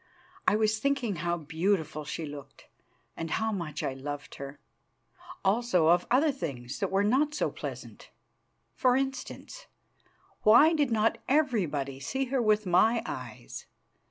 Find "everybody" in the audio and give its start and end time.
11.29-11.99